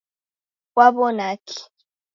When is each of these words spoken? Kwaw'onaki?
Kwaw'onaki? 0.71 1.57